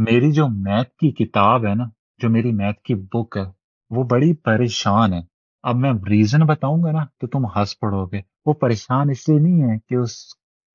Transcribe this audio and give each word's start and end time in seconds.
میری 0.00 0.32
جو 0.32 0.48
میتھ 0.48 0.90
کی 0.90 1.10
کتاب 1.10 1.66
ہے 1.66 1.74
نا، 1.74 1.84
جو 2.18 2.30
میری 2.30 2.52
میتھ 2.52 2.80
کی 2.80 2.94
بک 2.94 3.36
ہے، 3.36 3.42
وہ 3.90 4.04
بڑی 4.04 4.34
پریشان 4.34 5.12
ہے۔ 5.12 5.20
اب 5.62 5.76
میں 5.76 5.92
ریزن 6.08 6.46
بتاؤں 6.46 6.82
گا 6.82 6.90
نا 6.92 7.04
تو 7.18 7.26
تم 7.26 7.46
ہنس 7.46 7.78
پڑو 7.80 8.06
گے۔ 8.06 8.20
وہ 8.46 8.52
پریشان 8.52 9.10
اس 9.10 9.28
لیے 9.28 9.38
نہیں 9.38 9.62
ہے 9.62 9.78
کہ 9.88 9.94
اس 9.94 10.12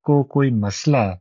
کو 0.03 0.23
کوئی 0.23 0.51
مسئلہ 0.51 0.97
ہے۔ 0.97 1.13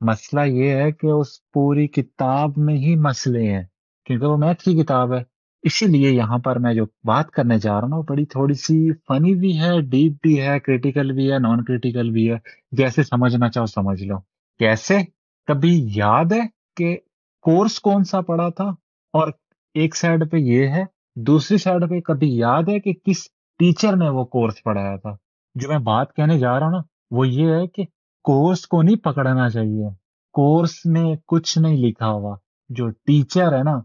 مسئلہ 0.00 0.40
یہ 0.40 0.68
ہے 0.68 0.92
کہ 0.92 1.06
اس 1.06 1.28
پوری 1.52 1.88
کتاب 1.88 2.50
میں 2.56 2.74
ہی 2.74 2.96
مسئلے 2.96 3.52
ہیں، 3.52 3.62
کیونکہ 4.06 4.26
وہ 4.26 4.36
میتھ 4.36 4.62
کی 4.62 4.82
کتاب 4.82 5.14
ہے۔ 5.14 5.22
اسی 5.62 5.86
لیے 5.86 6.10
یہاں 6.10 6.38
پر 6.38 6.58
میں 6.58 6.74
جو 6.74 6.84
بات 7.04 7.30
کرنے 7.30 7.58
جا 7.58 7.80
رہا 7.80 7.88
ہوں 7.88 7.98
وہ 7.98 8.02
بڑی 8.02 8.24
تھوڑی 8.24 8.54
سی 8.54 8.92
فنی 8.92 9.34
بھی 9.34 9.60
ہے 9.60 9.80
ڈیپ 9.80 10.12
بھی 10.22 10.40
ہے 10.40 10.60
کریٹیکل 10.60 11.12
بھی 11.12 11.32
ہے 11.32 11.38
نان 11.38 11.64
کریٹیکل 11.64 12.10
بھی 12.10 12.32
ہے۔ 12.32 12.36
جیسے 12.72 13.02
سمجھنا 13.02 13.48
چاہو 13.48 13.66
سمجھ 13.66 14.02
لو۔ 14.02 14.18
کیسے؟ 14.58 14.98
کبھی 15.46 15.88
یاد 15.94 16.32
ہے 16.32 16.40
کہ 16.76 16.98
کورس 17.42 17.80
کون 17.80 18.04
سا 18.04 18.20
پڑا 18.20 18.48
تھا؟ 18.48 18.64
اور 19.12 19.28
ایک 19.74 19.96
سائڈ 19.96 20.30
پہ 20.30 20.36
یہ 20.36 20.68
ہے، 20.68 20.84
دوسری 21.16 21.58
سائڈ 21.58 21.90
پہ 21.90 22.00
کبھی 22.00 22.36
یاد 22.36 22.62
ہے 22.62 22.80
کہ 22.80 22.92
کس 22.92 23.24
ٹیچر 23.58 23.96
نے 23.96 24.08
وہ 24.08 24.24
کورس 24.24 24.62
پڑھایا 24.64 24.96
تھا؟ 24.96 25.10
جو 25.54 25.68
میں 25.68 25.78
بات 25.78 26.14
کہنے 26.14 26.38
جا 26.38 26.58
رہا 26.58 26.66
ہوں 26.66 26.72
نا، 26.72 26.78
وہ 27.10 27.28
یہ 27.28 27.46
ہے 27.52 27.66
کہ 27.66 27.82
کورس 28.24 28.66
کو 28.66 28.82
نہیں 28.82 28.96
پکڑنا 28.96 29.48
چاہیے۔ 29.48 29.88
کورس 30.32 30.72
میں 30.84 31.16
کچھ 31.26 31.58
نہیں 31.58 31.76
لکھا 31.76 32.10
ہوا۔ 32.10 32.36
جو 32.68 32.88
ٹیچر 32.90 33.58
ہے 33.58 33.62
نا، 33.62 33.80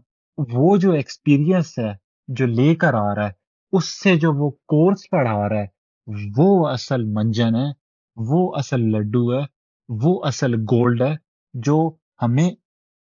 وہ 0.52 0.76
جو 0.76 0.92
ایکسپیرئنس 0.92 1.78
ہے، 1.78 1.92
جو 2.28 2.46
لے 2.46 2.74
کر 2.74 2.94
آ 2.94 3.14
رہا 3.14 3.26
ہے، 3.26 3.32
اس 3.72 4.02
سے 4.02 4.16
جو 4.16 4.32
وہ 4.32 4.50
کورس 4.50 5.10
پڑھا 5.10 5.48
رہا 5.48 5.60
ہے، 5.60 5.66
وہ 6.36 6.68
اصل 6.68 7.04
منجن 7.04 7.56
ہے، 7.56 7.70
وہ 8.16 8.54
اصل 8.56 8.80
لڈو 8.80 9.32
ہے، 9.32 9.44
وہ 9.88 10.24
اصل 10.24 10.54
گولڈ 10.54 11.02
ہے، 11.02 11.14
جو 11.54 11.90
ہمیں 12.22 12.50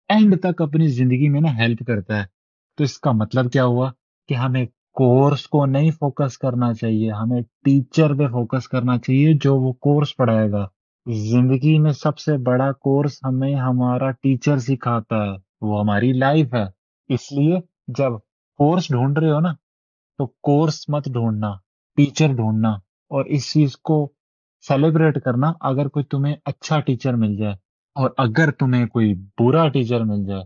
اینڈ 0.09 0.39
تک 0.43 0.61
اپنی 0.61 0.87
زندگی 0.87 1.29
میں 1.29 1.41
نا 1.41 1.57
ہیلپ 1.57 1.87
کرتا 1.87 2.19
ہے۔ 2.19 2.25
تو 2.77 2.83
اس 2.83 2.99
کا 2.99 3.11
مطلب 3.11 3.51
کیا 3.51 3.65
ہوا؟ 3.65 3.91
کہ 4.27 4.33
ہمیں 4.33 4.65
کورس 4.93 5.47
کو 5.47 5.65
نہیں 5.65 5.91
فوکس 5.91 6.37
کرنا 6.37 6.73
چاہیے، 6.73 7.11
ہمیں 7.11 7.41
ٹیچر 7.41 8.13
پہ 8.13 8.27
فوکس 8.27 8.67
کرنا 8.67 8.97
چاہیے 8.97 9.33
جو 9.41 9.57
وہ 9.57 9.73
کورس 9.73 10.15
پڑھائے 10.17 10.51
گا۔ 10.51 10.67
زندگی 11.13 11.79
میں 11.79 11.91
سب 11.91 12.17
سے 12.17 12.37
بڑا 12.37 12.71
کورس 12.71 13.19
ہمیں 13.23 13.55
ہمارا 13.55 14.11
ٹیچر 14.11 14.57
سکھاتا 14.57 15.25
ہے، 15.25 15.37
وہ 15.61 15.79
ہماری 15.79 16.13
لائف 16.13 16.53
ہے۔ 16.53 16.63
اس 17.13 17.31
لیے 17.31 17.59
جب 17.87 18.11
کورس 18.57 18.91
ڈھونڈ 18.91 19.17
رہے 19.17 19.31
ہو 19.31 19.39
نا، 19.39 19.53
تو 20.17 20.27
کورس 20.27 20.89
مت 20.89 21.05
ڈھونڈنا 21.05 21.51
ٹیچر 21.95 22.27
ڈھونڈنا۔ 22.27 22.69
اور 23.09 23.25
اس 23.25 23.51
چیز 23.53 23.77
کو 23.77 24.11
سیلیبریٹ 24.67 25.23
کرنا 25.23 25.51
اگر 25.61 25.87
کوئی 25.87 26.05
تمہیں 26.05 26.35
اچھا 26.45 26.79
ٹیچر 26.79 27.13
مل 27.13 27.35
جائے۔ 27.35 27.66
اور 27.97 28.09
اگر 28.17 28.51
تمہیں 28.51 28.85
کوئی 28.85 29.13
برا 29.13 29.67
ٹیچر 29.67 29.99
مل 30.03 30.25
جائے 30.25 30.43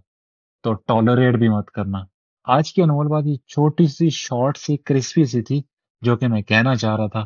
تو 0.63 0.73
ٹالریٹ 0.73 1.35
بھی 1.35 1.49
مت 1.49 1.71
کرنا۔ 1.71 1.99
آج 2.45 2.73
کی 2.73 2.81
انمول 2.81 3.07
بات 3.07 3.23
یہ 3.25 3.35
چھوٹی 3.35 3.87
سی 3.87 4.09
شارٹ 4.09 4.57
سی 4.57 4.77
کرسپی 4.77 5.25
سی 5.25 5.41
تھی 5.41 5.61
جو 6.01 6.17
کہ 6.17 6.27
میں 6.27 6.41
کہنا 6.41 6.75
چاہ 6.75 6.95
رہا 6.95 7.07
تھا۔ 7.07 7.25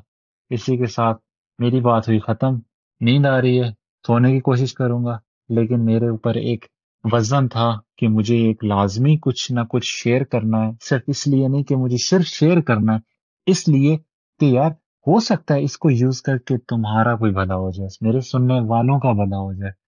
اسی 0.49 0.77
کے 0.77 0.85
ساتھ 0.85 1.17
میری 1.59 1.81
بات 1.81 2.07
ہوئی 2.07 2.19
ختم۔ 2.19 2.55
نیند 3.01 3.25
آ 3.25 3.41
رہی 3.41 3.63
ہے، 3.63 3.69
سونے 4.07 4.31
کی 4.31 4.39
کوشش 4.39 4.73
کروں 4.73 5.05
گا، 5.05 5.17
لیکن 5.49 5.85
میرے 5.85 6.07
اوپر 6.07 6.35
ایک 6.35 6.65
وزن 7.03 7.47
تھا 7.47 7.77
کہ 7.97 8.07
مجھے 8.07 8.35
ایک 8.35 8.63
لازمی 8.63 9.17
کچھ 9.17 9.51
نہ 9.51 9.59
کچھ 9.69 10.03
شیئر 10.03 10.23
کرنا 10.23 10.65
ہے۔ 10.65 10.71
صرف 10.81 11.01
اس 11.07 11.27
لیے 11.27 11.47
نہیں 11.47 11.63
کہ 11.63 11.75
مجھے 11.75 11.97
صرف 11.97 12.25
شیئر 12.25 12.61
کرنا 12.61 12.93
ہے، 12.93 12.99
اس 13.45 13.67
لیے 13.67 13.97
کہ 14.39 14.45
یار 14.45 14.71
ہو 15.07 15.19
سکتا 15.19 15.53
ہے 15.53 15.63
اس 15.63 15.77
کو 15.77 15.89
یوز 15.89 16.21
کر 16.21 16.37
کے 16.37 16.57
تمہارا 16.57 17.15
کوئی 17.15 17.31
بھلا 17.31 17.55
ہو 17.55 17.71
جائے، 17.71 17.89
میرے 18.01 18.19
سننے 18.21 18.53
والوں 18.53 18.99
کا 18.99 19.11
بھلا 19.11 19.37
ہو 19.37 19.53
جائے۔ 19.53 19.84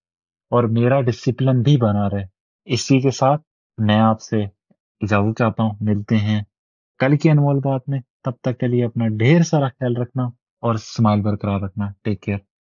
اور 0.49 0.63
میرا 0.63 1.01
ڈسپلن 1.01 1.61
بھی 1.61 1.77
بنا 1.77 2.09
رہے۔ 2.09 2.23
اسی 2.65 2.99
کے 2.99 3.11
ساتھ 3.11 3.41
میں 3.77 3.99
آپ 3.99 4.21
سے 4.21 4.43
اجازت 5.01 5.39
چاہتا 5.39 5.63
ہوں۔ 5.63 5.71
ملتے 5.81 6.17
ہیں 6.17 6.41
کل 6.99 7.17
کی 7.17 7.29
انمول 7.29 7.59
بات 7.59 7.81
میں۔ 7.87 7.99
تب 8.23 8.31
تک 8.41 8.59
کے 8.59 8.67
لیے 8.67 8.85
اپنا 8.85 9.07
ڈھیر 9.07 9.41
سارا 9.41 9.67
خیال 9.67 9.97
رکھنا 9.97 10.23
اور 10.61 10.73
اسمائل 10.73 11.21
برقرار 11.21 11.59
رکھنا۔ 11.61 11.87
Take 12.03 12.21
care 12.21 12.37